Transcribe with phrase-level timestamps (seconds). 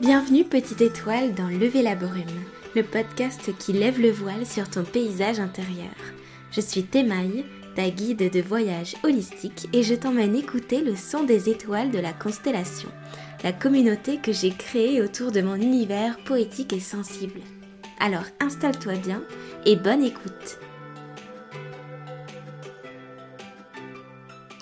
[0.00, 2.24] Bienvenue petite étoile dans Lever la brume,
[2.74, 5.94] le podcast qui lève le voile sur ton paysage intérieur.
[6.50, 7.44] Je suis Thémaï,
[7.76, 12.12] ta guide de voyage holistique et je t'emmène écouter le son des étoiles de la
[12.12, 12.88] constellation,
[13.44, 17.40] la communauté que j'ai créée autour de mon univers poétique et sensible.
[18.00, 19.22] Alors installe-toi bien
[19.64, 20.58] et bonne écoute.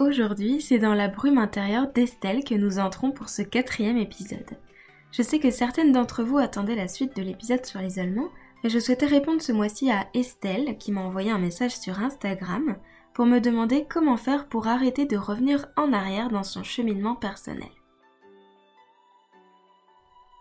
[0.01, 4.57] Aujourd'hui, c'est dans la brume intérieure d'Estelle que nous entrons pour ce quatrième épisode.
[5.13, 8.31] Je sais que certaines d'entre vous attendaient la suite de l'épisode sur l'isolement,
[8.65, 12.77] et je souhaitais répondre ce mois-ci à Estelle qui m'a envoyé un message sur Instagram
[13.13, 17.69] pour me demander comment faire pour arrêter de revenir en arrière dans son cheminement personnel.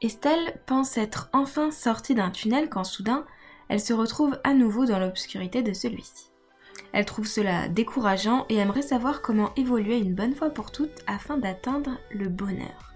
[0.02, 3.26] Estelle pense être enfin sortie d'un tunnel quand soudain
[3.68, 6.29] elle se retrouve à nouveau dans l'obscurité de celui-ci.
[6.92, 11.38] Elle trouve cela décourageant et aimerait savoir comment évoluer une bonne fois pour toutes afin
[11.38, 12.94] d'atteindre le bonheur.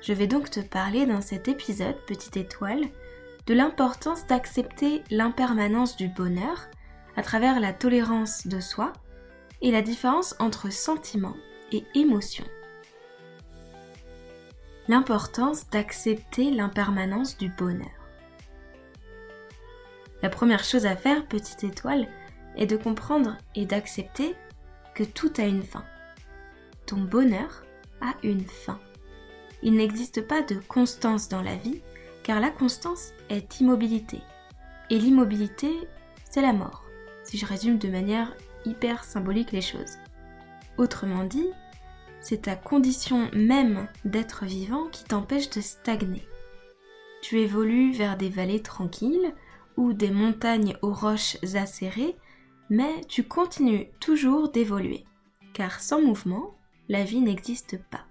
[0.00, 2.86] Je vais donc te parler dans cet épisode, petite étoile,
[3.46, 6.68] de l'importance d'accepter l'impermanence du bonheur
[7.16, 8.92] à travers la tolérance de soi
[9.60, 11.34] et la différence entre sentiment
[11.72, 12.44] et émotion.
[14.86, 17.88] L'importance d'accepter l'impermanence du bonheur.
[20.22, 22.08] La première chose à faire, petite étoile,
[22.58, 24.34] est de comprendre et d'accepter
[24.94, 25.84] que tout a une fin.
[26.86, 27.64] Ton bonheur
[28.00, 28.78] a une fin.
[29.62, 31.80] Il n'existe pas de constance dans la vie,
[32.22, 34.20] car la constance est immobilité.
[34.90, 35.70] Et l'immobilité,
[36.30, 36.84] c'est la mort,
[37.24, 39.98] si je résume de manière hyper symbolique les choses.
[40.76, 41.48] Autrement dit,
[42.20, 46.26] c'est ta condition même d'être vivant qui t'empêche de stagner.
[47.22, 49.34] Tu évolues vers des vallées tranquilles
[49.76, 52.16] ou des montagnes aux roches acérées,
[52.70, 55.04] mais tu continues toujours d'évoluer,
[55.54, 56.54] car sans mouvement,
[56.88, 58.04] la vie n'existe pas.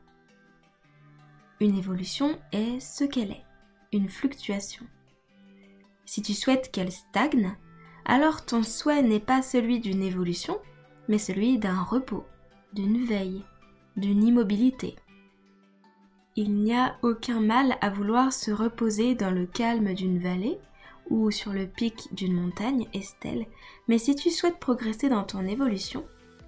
[1.60, 3.46] Une évolution est ce qu'elle est,
[3.92, 4.86] une fluctuation.
[6.06, 7.56] Si tu souhaites qu'elle stagne,
[8.06, 10.60] alors ton souhait n'est pas celui d'une évolution,
[11.08, 12.26] mais celui d'un repos,
[12.74, 13.44] d'une veille,
[13.96, 14.96] d'une immobilité.
[16.36, 20.60] Il n'y a aucun mal à vouloir se reposer dans le calme d'une vallée
[21.10, 23.46] ou sur le pic d'une montagne, Estelle,
[23.88, 26.06] mais si tu souhaites progresser dans ton évolution,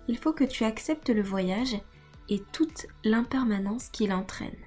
[0.08, 1.76] il faut que tu acceptes le voyage
[2.30, 4.58] et toute l'impermanence qu'il entraîne.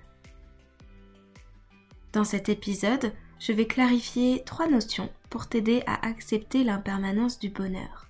[2.13, 8.09] Dans cet épisode, je vais clarifier trois notions pour t'aider à accepter l'impermanence du bonheur.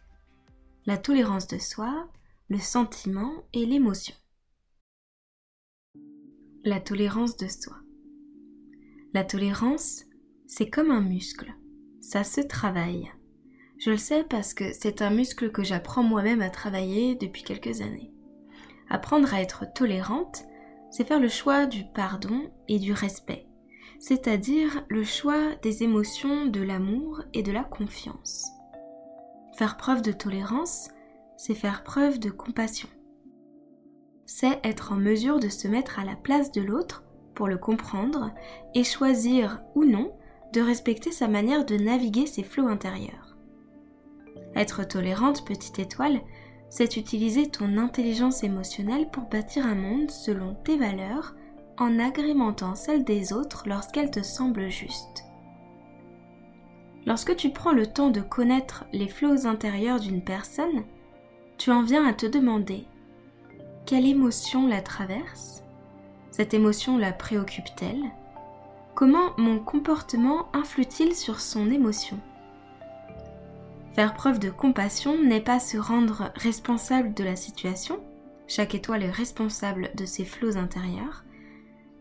[0.86, 2.08] La tolérance de soi,
[2.48, 4.14] le sentiment et l'émotion.
[6.64, 7.76] La tolérance de soi.
[9.14, 10.04] La tolérance,
[10.46, 11.54] c'est comme un muscle.
[12.02, 13.10] Ça se travaille.
[13.78, 17.80] Je le sais parce que c'est un muscle que j'apprends moi-même à travailler depuis quelques
[17.80, 18.12] années.
[18.90, 20.44] Apprendre à être tolérante,
[20.90, 23.46] c'est faire le choix du pardon et du respect
[24.02, 28.50] c'est-à-dire le choix des émotions de l'amour et de la confiance.
[29.56, 30.88] Faire preuve de tolérance,
[31.36, 32.88] c'est faire preuve de compassion.
[34.26, 37.04] C'est être en mesure de se mettre à la place de l'autre
[37.36, 38.32] pour le comprendre
[38.74, 40.12] et choisir ou non
[40.52, 43.36] de respecter sa manière de naviguer ses flots intérieurs.
[44.54, 46.20] Être tolérante, petite étoile,
[46.68, 51.34] c'est utiliser ton intelligence émotionnelle pour bâtir un monde selon tes valeurs,
[51.78, 55.24] en agrémentant celle des autres lorsqu'elle te semble juste.
[57.06, 60.84] Lorsque tu prends le temps de connaître les flots intérieurs d'une personne,
[61.58, 62.84] tu en viens à te demander
[63.84, 65.64] quelle émotion la traverse?
[66.30, 68.12] Cette émotion la préoccupe-t-elle?
[69.02, 72.20] Comment mon comportement influe-t-il sur son émotion?
[73.94, 77.98] Faire preuve de compassion n'est pas se rendre responsable de la situation,
[78.46, 81.24] chaque étoile est responsable de ses flots intérieurs,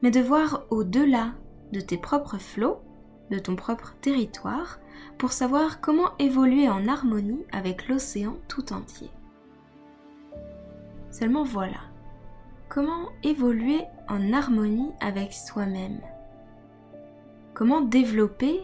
[0.03, 1.31] mais de voir au-delà
[1.71, 2.83] de tes propres flots,
[3.31, 4.77] de ton propre territoire,
[5.17, 9.09] pour savoir comment évoluer en harmonie avec l'océan tout entier.
[11.09, 11.81] Seulement voilà,
[12.69, 15.99] comment évoluer en harmonie avec soi-même?
[17.61, 18.59] Comment développer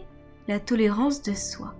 [0.48, 1.76] la tolérance de soi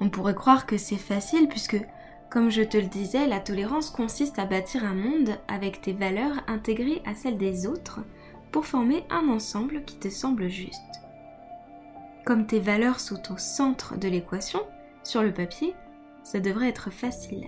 [0.00, 1.80] On pourrait croire que c'est facile puisque
[2.28, 6.42] comme je te le disais, la tolérance consiste à bâtir un monde avec tes valeurs
[6.48, 8.00] intégrées à celles des autres
[8.50, 10.80] pour former un ensemble qui te semble juste.
[12.24, 14.62] Comme tes valeurs sont au centre de l'équation,
[15.04, 15.76] sur le papier,
[16.24, 17.46] ça devrait être facile.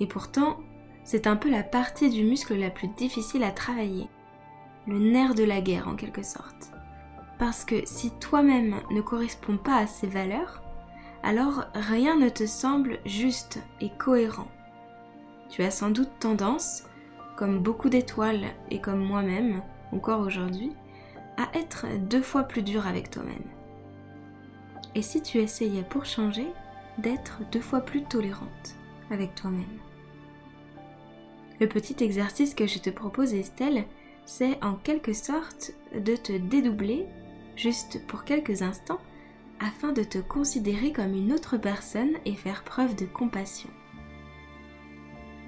[0.00, 0.56] Et pourtant,
[1.04, 4.08] c'est un peu la partie du muscle la plus difficile à travailler.
[4.88, 6.71] Le nerf de la guerre en quelque sorte.
[7.42, 10.62] Parce que si toi-même ne corresponds pas à ces valeurs,
[11.24, 14.46] alors rien ne te semble juste et cohérent.
[15.50, 16.84] Tu as sans doute tendance,
[17.34, 19.60] comme beaucoup d'étoiles et comme moi-même,
[19.90, 20.70] encore aujourd'hui,
[21.36, 23.50] à être deux fois plus dur avec toi-même.
[24.94, 26.46] Et si tu essayais pour changer
[26.98, 28.76] d'être deux fois plus tolérante
[29.10, 29.80] avec toi-même
[31.58, 33.84] Le petit exercice que je te propose Estelle,
[34.26, 37.08] c'est en quelque sorte de te dédoubler,
[37.56, 39.00] juste pour quelques instants,
[39.60, 43.70] afin de te considérer comme une autre personne et faire preuve de compassion.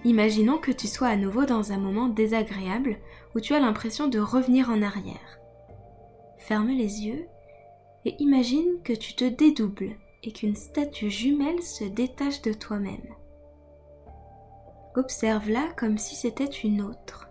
[0.05, 2.99] Imaginons que tu sois à nouveau dans un moment désagréable
[3.35, 5.39] où tu as l'impression de revenir en arrière.
[6.39, 7.27] Ferme les yeux
[8.05, 13.15] et imagine que tu te dédoubles et qu'une statue jumelle se détache de toi-même.
[14.95, 17.24] Observe-la comme si c'était une autre.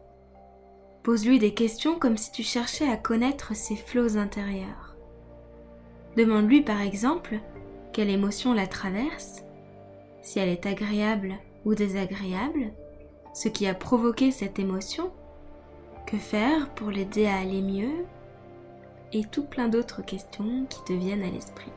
[1.03, 4.95] Pose-lui des questions comme si tu cherchais à connaître ses flots intérieurs.
[6.15, 7.39] Demande-lui par exemple
[7.91, 9.43] quelle émotion la traverse,
[10.21, 11.35] si elle est agréable
[11.65, 12.71] ou désagréable,
[13.33, 15.11] ce qui a provoqué cette émotion,
[16.07, 18.05] que faire pour l'aider à aller mieux,
[19.11, 21.71] et tout plein d'autres questions qui te viennent à l'esprit.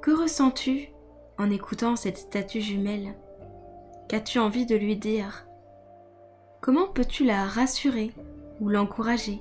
[0.00, 0.88] Que ressens-tu
[1.36, 3.14] en écoutant cette statue jumelle?
[4.08, 5.47] Qu'as-tu envie de lui dire?
[6.60, 8.12] Comment peux-tu la rassurer
[8.60, 9.40] ou l'encourager?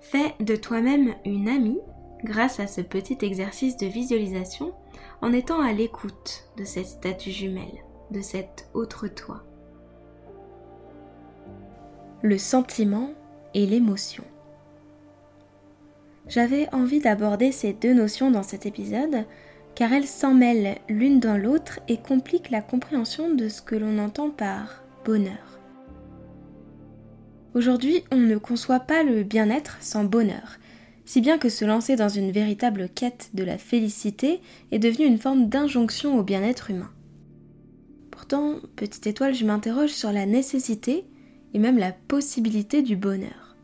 [0.00, 1.80] Fais de toi-même une amie
[2.24, 4.72] grâce à ce petit exercice de visualisation
[5.20, 9.44] en étant à l'écoute de cette statue jumelle, de cet autre toi.
[12.22, 13.10] Le sentiment
[13.52, 14.24] et l'émotion.
[16.26, 19.26] J'avais envie d'aborder ces deux notions dans cet épisode
[19.74, 24.30] car elles s'emmêlent l'une dans l'autre et compliquent la compréhension de ce que l'on entend
[24.30, 25.60] par bonheur.
[27.54, 30.56] Aujourd'hui, on ne conçoit pas le bien-être sans bonheur,
[31.04, 34.40] si bien que se lancer dans une véritable quête de la félicité
[34.72, 36.90] est devenu une forme d'injonction au bien-être humain.
[38.10, 41.06] Pourtant, petite étoile, je m'interroge sur la nécessité
[41.52, 43.56] et même la possibilité du bonheur.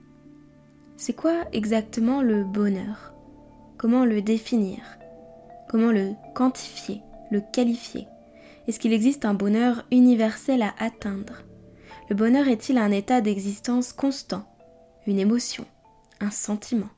[0.97, 3.15] C'est quoi exactement le bonheur?
[3.79, 4.81] Comment le définir?
[5.69, 7.01] Comment le quantifier,
[7.31, 8.07] le qualifier?
[8.71, 11.43] Est-ce qu'il existe un bonheur universel à atteindre?
[12.09, 14.45] Le bonheur est-il un état d'existence constant,
[15.09, 15.67] une émotion,
[16.21, 16.91] un sentiment?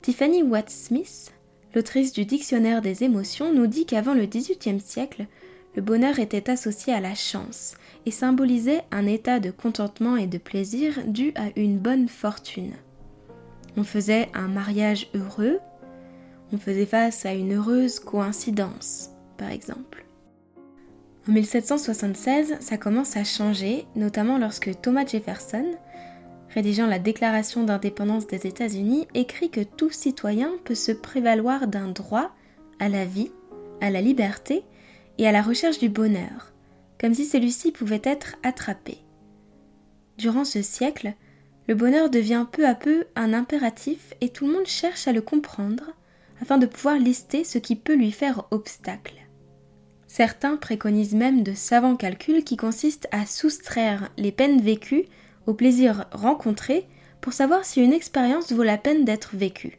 [0.00, 1.34] Tiffany Watt-Smith,
[1.74, 5.26] l'autrice du Dictionnaire des émotions, nous dit qu'avant le XVIIIe siècle,
[5.76, 7.76] le bonheur était associé à la chance
[8.06, 12.72] et symbolisait un état de contentement et de plaisir dû à une bonne fortune.
[13.76, 15.60] On faisait un mariage heureux,
[16.52, 20.04] on faisait face à une heureuse coïncidence, par exemple.
[21.28, 25.66] En 1776, ça commence à changer, notamment lorsque Thomas Jefferson,
[26.54, 32.30] rédigeant la Déclaration d'indépendance des États-Unis, écrit que tout citoyen peut se prévaloir d'un droit
[32.78, 33.30] à la vie,
[33.80, 34.64] à la liberté
[35.18, 36.52] et à la recherche du bonheur,
[36.98, 38.98] comme si celui-ci pouvait être attrapé.
[40.16, 41.12] Durant ce siècle,
[41.68, 45.20] le bonheur devient peu à peu un impératif et tout le monde cherche à le
[45.20, 45.92] comprendre
[46.40, 49.14] afin de pouvoir lister ce qui peut lui faire obstacle.
[50.06, 55.04] Certains préconisent même de savants calculs qui consistent à soustraire les peines vécues
[55.46, 56.86] au plaisir rencontré
[57.20, 59.78] pour savoir si une expérience vaut la peine d'être vécue.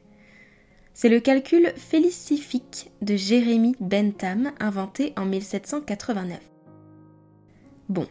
[0.94, 6.40] C'est le calcul félicifique de Jérémy Bentham inventé en 1789.
[7.88, 8.06] Bon,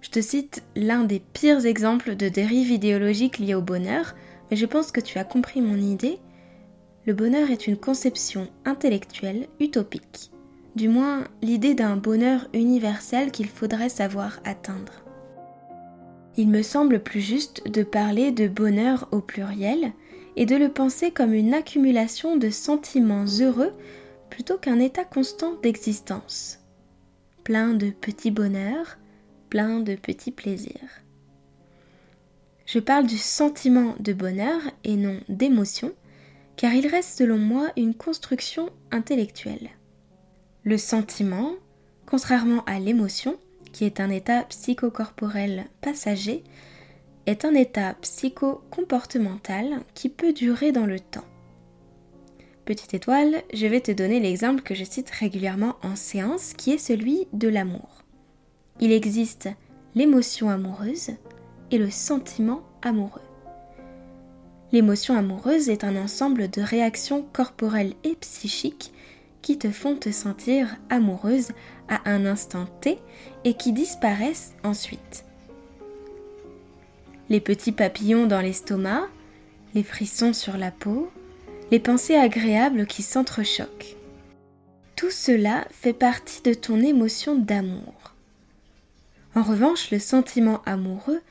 [0.00, 4.14] je te cite l'un des pires exemples de dérives idéologiques liées au bonheur,
[4.50, 6.18] mais je pense que tu as compris mon idée.
[7.06, 10.30] Le bonheur est une conception intellectuelle utopique,
[10.74, 15.04] du moins l'idée d'un bonheur universel qu'il faudrait savoir atteindre.
[16.36, 19.92] Il me semble plus juste de parler de bonheur au pluriel
[20.36, 23.72] et de le penser comme une accumulation de sentiments heureux
[24.30, 26.60] plutôt qu'un état constant d'existence.
[27.44, 28.98] Plein de petits bonheurs,
[29.50, 31.02] plein de petits plaisirs.
[32.66, 35.92] Je parle du sentiment de bonheur et non d'émotion,
[36.64, 39.68] car il reste selon moi une construction intellectuelle.
[40.62, 41.50] Le sentiment,
[42.06, 43.36] contrairement à l'émotion,
[43.74, 46.42] qui est un état psychocorporel passager,
[47.26, 51.26] est un état psycho-comportemental qui peut durer dans le temps.
[52.64, 56.78] Petite étoile, je vais te donner l'exemple que je cite régulièrement en séance, qui est
[56.78, 58.04] celui de l'amour.
[58.80, 59.50] Il existe
[59.94, 61.10] l'émotion amoureuse
[61.70, 63.20] et le sentiment amoureux.
[64.74, 68.92] L'émotion amoureuse est un ensemble de réactions corporelles et psychiques
[69.40, 71.52] qui te font te sentir amoureuse
[71.88, 72.98] à un instant T
[73.44, 75.26] et qui disparaissent ensuite.
[77.28, 79.06] Les petits papillons dans l'estomac,
[79.76, 81.08] les frissons sur la peau,
[81.70, 83.94] les pensées agréables qui s'entrechoquent.
[84.96, 88.12] Tout cela fait partie de ton émotion d'amour.
[89.36, 91.22] En revanche, le sentiment amoureux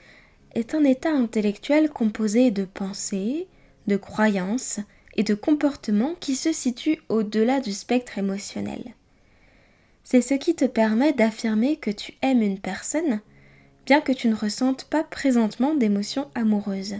[0.55, 3.47] est un état intellectuel composé de pensées,
[3.87, 4.79] de croyances
[5.15, 8.95] et de comportements qui se situent au-delà du spectre émotionnel.
[10.03, 13.21] C'est ce qui te permet d'affirmer que tu aimes une personne,
[13.85, 16.95] bien que tu ne ressentes pas présentement d'émotion amoureuse,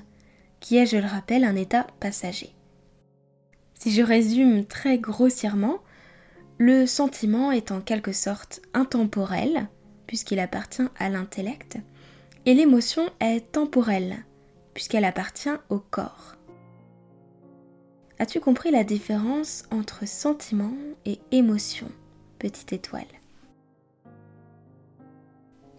[0.60, 2.53] qui est, je le rappelle, un état passager.
[3.74, 5.79] Si je résume très grossièrement,
[6.57, 9.67] le sentiment est en quelque sorte intemporel,
[10.07, 11.77] puisqu'il appartient à l'intellect,
[12.45, 14.25] et l'émotion est temporelle,
[14.73, 16.35] puisqu'elle appartient au corps.
[18.19, 20.73] As-tu compris la différence entre sentiment
[21.05, 21.88] et émotion,
[22.39, 23.03] petite étoile?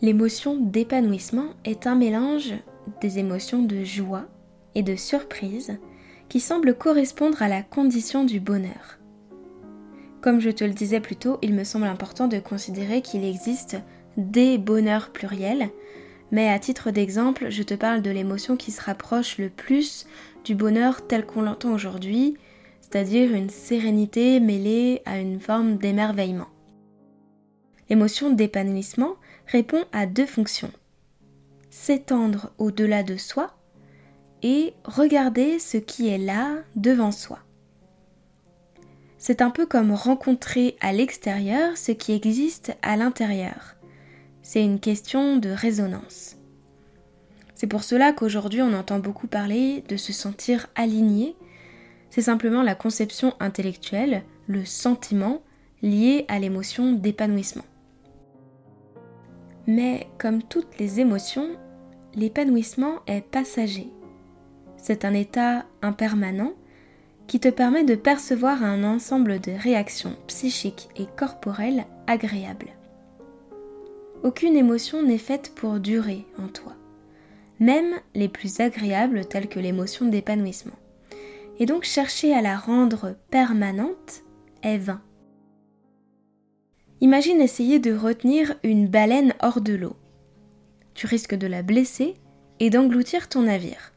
[0.01, 2.55] L'émotion d'épanouissement est un mélange
[3.01, 4.27] des émotions de joie
[4.75, 5.79] et de surprise
[6.29, 8.99] qui semble correspondre à la condition du bonheur.
[10.21, 13.77] Comme je te le disais plus tôt, il me semble important de considérer qu'il existe
[14.17, 15.71] des bonheurs pluriels,
[16.31, 20.07] mais à titre d'exemple, je te parle de l'émotion qui se rapproche le plus
[20.45, 22.37] du bonheur tel qu'on l'entend aujourd'hui,
[22.81, 26.49] c'est-à-dire une sérénité mêlée à une forme d'émerveillement.
[27.89, 29.17] L'émotion d'épanouissement
[29.47, 30.73] répond à deux fonctions.
[31.71, 33.57] S'étendre au-delà de soi
[34.43, 37.41] et regarder ce qui est là devant soi.
[39.19, 43.75] C'est un peu comme rencontrer à l'extérieur ce qui existe à l'intérieur.
[44.47, 46.37] C'est une question de résonance.
[47.55, 51.35] C'est pour cela qu'aujourd'hui on entend beaucoup parler de se sentir aligné.
[52.11, 55.41] C'est simplement la conception intellectuelle, le sentiment
[55.81, 57.65] lié à l'émotion d'épanouissement.
[59.67, 61.49] Mais comme toutes les émotions,
[62.15, 63.89] l'épanouissement est passager.
[64.77, 66.53] C'est un état impermanent
[67.29, 72.75] qui te permet de percevoir un ensemble de réactions psychiques et corporelles agréables.
[74.25, 76.73] Aucune émotion n'est faite pour durer en toi,
[77.61, 80.79] même les plus agréables telles que l'émotion d'épanouissement.
[81.59, 84.23] Et donc chercher à la rendre permanente
[84.63, 85.03] est vain.
[87.03, 89.97] Imagine essayer de retenir une baleine hors de l'eau.
[90.95, 92.15] Tu risques de la blesser
[92.61, 93.93] et d'engloutir ton navire.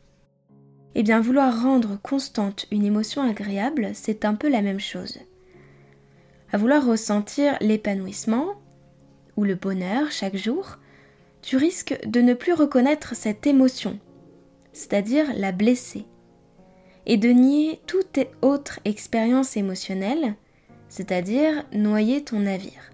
[0.93, 5.19] Eh bien, vouloir rendre constante une émotion agréable, c'est un peu la même chose.
[6.51, 8.55] À vouloir ressentir l'épanouissement
[9.37, 10.77] ou le bonheur chaque jour,
[11.41, 13.99] tu risques de ne plus reconnaître cette émotion,
[14.73, 16.05] c'est-à-dire la blesser,
[17.05, 20.35] et de nier toute autre expérience émotionnelle,
[20.89, 22.91] c'est-à-dire noyer ton navire.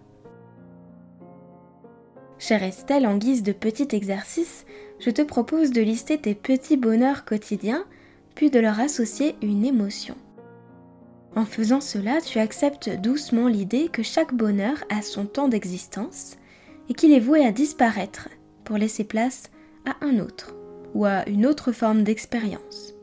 [2.37, 4.65] Chère Estelle, en guise de petit exercice,
[4.99, 7.85] je te propose de lister tes petits bonheurs quotidiens,
[8.35, 10.15] puis de leur associer une émotion.
[11.35, 16.37] En faisant cela, tu acceptes doucement l'idée que chaque bonheur a son temps d'existence
[16.89, 18.29] et qu'il est voué à disparaître
[18.63, 19.49] pour laisser place
[19.85, 20.55] à un autre
[20.93, 22.93] ou à une autre forme d'expérience.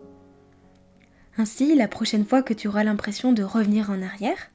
[1.39, 4.51] Ainsi, la prochaine fois que tu auras l'impression de revenir en arrière,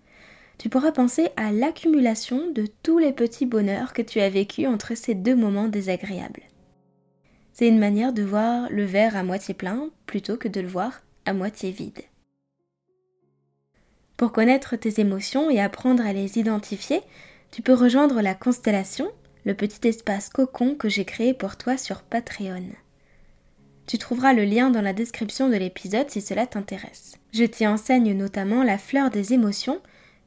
[0.58, 4.96] tu pourras penser à l'accumulation de tous les petits bonheurs que tu as vécus entre
[4.96, 6.44] ces deux moments désagréables.
[7.52, 11.02] C'est une manière de voir le verre à moitié plein plutôt que de le voir
[11.26, 12.02] à moitié vide.
[14.18, 17.02] Pour connaître tes émotions et apprendre à les identifier,
[17.52, 19.12] tu peux rejoindre la constellation,
[19.44, 22.70] le petit espace cocon que j'ai créé pour toi sur Patreon.
[23.88, 27.18] Tu trouveras le lien dans la description de l'épisode si cela t'intéresse.
[27.34, 29.80] Je t'y enseigne notamment la fleur des émotions,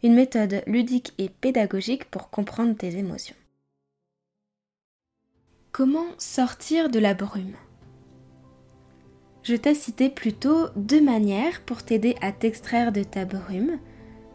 [0.04, 3.35] une méthode ludique et pédagogique pour comprendre tes émotions.
[5.73, 7.54] Comment sortir de la brume?
[9.49, 13.78] Je t'ai cité plutôt deux manières pour t'aider à t'extraire de ta brume,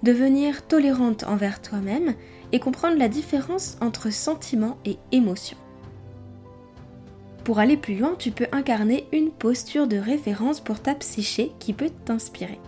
[0.01, 2.15] devenir tolérante envers toi-même
[2.51, 5.55] et comprendre la différence entre sentiment et émotion.
[7.43, 11.73] Pour aller plus loin, tu peux incarner une posture de référence pour ta psyché qui
[11.73, 12.59] peut t'inspirer.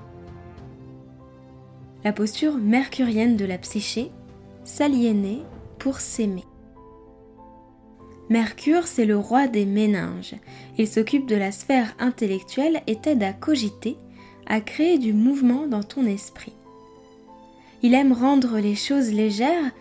[2.04, 4.12] La posture mercurienne de la psyché,
[4.66, 5.42] s'aliéner
[5.80, 6.46] pour s'aimer.
[8.30, 10.36] Mercure, c'est le roi des méninges.
[10.80, 13.98] Il s'occupe de la sphère intellectuelle et t'aide à cogiter,
[14.48, 16.54] à créer du mouvement dans ton esprit.
[17.84, 19.72] Il aime rendre les choses légères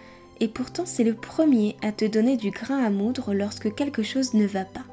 [0.41, 4.35] et pourtant c'est le premier à te donner du grain à moudre lorsque quelque chose
[4.35, 4.85] ne va pas.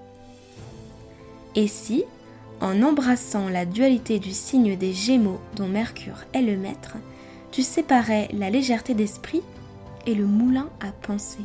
[1.56, 2.06] Et si,
[2.62, 6.96] en embrassant la dualité du signe des Gémeaux dont Mercure est le maître,
[7.52, 9.42] tu séparais la légèreté d'esprit
[10.06, 11.42] et le moulin à penser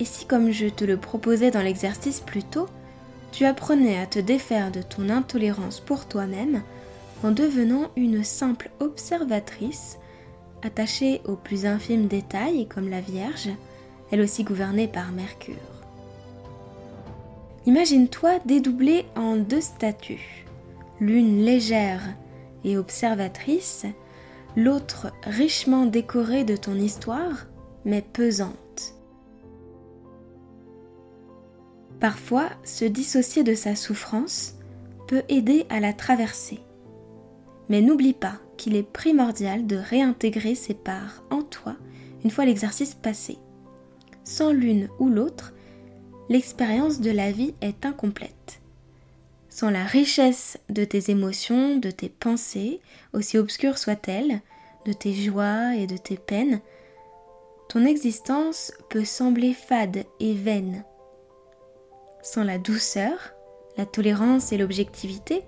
[0.00, 2.66] et si, comme je te le proposais dans l'exercice plus tôt,
[3.32, 6.62] tu apprenais à te défaire de ton intolérance pour toi-même
[7.22, 9.98] en devenant une simple observatrice,
[10.62, 13.50] attachée aux plus infimes détails comme la Vierge,
[14.10, 15.54] elle aussi gouvernée par Mercure.
[17.66, 20.46] Imagine-toi dédoublée en deux statues,
[20.98, 22.02] l'une légère
[22.64, 23.84] et observatrice,
[24.56, 27.46] l'autre richement décorée de ton histoire,
[27.84, 28.99] mais pesante.
[32.00, 34.54] Parfois, se dissocier de sa souffrance
[35.06, 36.60] peut aider à la traverser.
[37.68, 41.76] Mais n'oublie pas qu'il est primordial de réintégrer ces parts en toi
[42.24, 43.38] une fois l'exercice passé.
[44.24, 45.54] Sans l'une ou l'autre,
[46.28, 48.60] l'expérience de la vie est incomplète.
[49.48, 52.80] Sans la richesse de tes émotions, de tes pensées,
[53.12, 54.40] aussi obscures soient-elles,
[54.86, 56.60] de tes joies et de tes peines,
[57.68, 60.84] ton existence peut sembler fade et vaine.
[62.22, 63.34] Sans la douceur,
[63.76, 65.42] la tolérance et l'objectivité,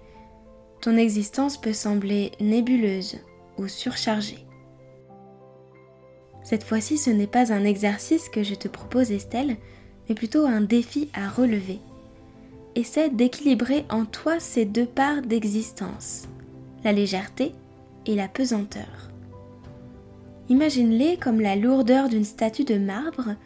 [0.80, 3.18] ton existence peut sembler nébuleuse
[3.58, 4.46] ou surchargée.
[6.42, 9.56] Cette fois-ci, ce n'est pas un exercice que je te propose, Estelle,
[10.08, 11.78] mais plutôt un défi à relever.
[12.74, 16.26] Essaie d'équilibrer en toi ces deux parts d'existence,
[16.84, 17.52] la légèreté
[18.06, 19.10] et la pesanteur.
[20.48, 23.36] Imagine-les comme la lourdeur d'une statue de marbre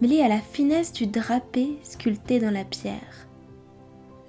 [0.00, 3.28] mêlée à la finesse du drapé sculpté dans la pierre.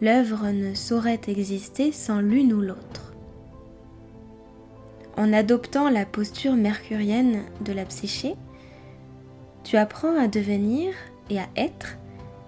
[0.01, 3.13] L'œuvre ne saurait exister sans l'une ou l'autre.
[5.17, 8.35] En adoptant la posture mercurienne de la psyché,
[9.63, 10.93] tu apprends à devenir
[11.29, 11.97] et à être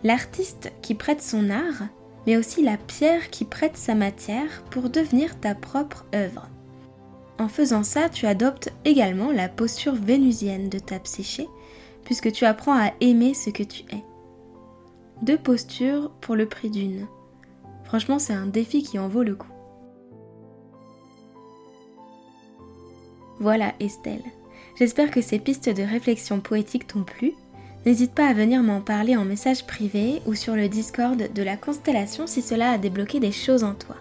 [0.03, 1.87] l'artiste qui prête son art,
[2.25, 6.49] mais aussi la pierre qui prête sa matière pour devenir ta propre œuvre.
[7.39, 11.47] En faisant ça, tu adoptes également la posture vénusienne de ta psyché,
[12.07, 14.01] puisque tu apprends à aimer ce que tu es.
[15.23, 17.05] Deux postures pour le prix d'une.
[17.83, 19.51] Franchement, c'est un défi qui en vaut le coup.
[23.41, 24.23] Voilà Estelle.
[24.79, 27.33] J'espère que ces pistes de réflexion poétique t'ont plu.
[27.85, 31.57] N'hésite pas à venir m'en parler en message privé ou sur le Discord de la
[31.57, 33.97] constellation si cela a débloqué des choses en toi.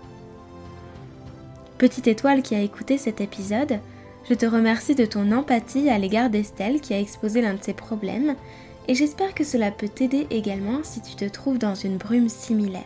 [1.76, 3.80] Petite étoile qui a écouté cet épisode,
[4.28, 7.74] je te remercie de ton empathie à l'égard d'Estelle qui a exposé l'un de ses
[7.74, 8.34] problèmes
[8.88, 12.82] et j'espère que cela peut t'aider également si tu te trouves dans une brume similaire.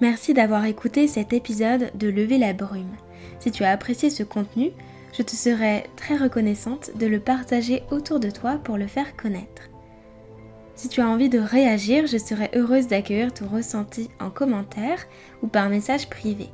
[0.00, 2.96] Merci d'avoir écouté cet épisode de Lever la brume.
[3.40, 4.70] Si tu as apprécié ce contenu,
[5.16, 9.62] je te serais très reconnaissante de le partager autour de toi pour le faire connaître.
[10.74, 15.06] Si tu as envie de réagir, je serai heureuse d'accueillir ton ressenti en commentaire
[15.42, 16.50] ou par message privé.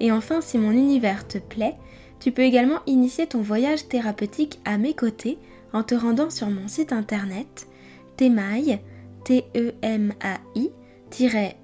[0.00, 1.76] Et enfin, si mon univers te plaît,
[2.20, 5.38] tu peux également initier ton voyage thérapeutique à mes côtés
[5.72, 7.68] en te rendant sur mon site internet
[8.16, 8.80] temai,
[9.28, 9.72] e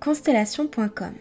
[0.00, 1.14] constellation.com.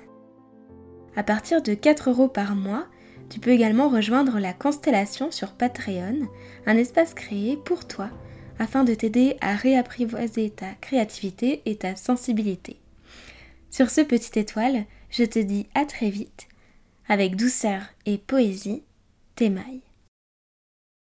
[1.15, 2.85] À partir de 4 euros par mois,
[3.29, 6.27] tu peux également rejoindre la constellation sur Patreon,
[6.65, 8.09] un espace créé pour toi
[8.57, 12.77] afin de t'aider à réapprivoiser ta créativité et ta sensibilité.
[13.69, 16.48] Sur ce petite étoile, je te dis à très vite,
[17.09, 18.83] avec douceur et poésie,
[19.35, 19.81] t'émaille.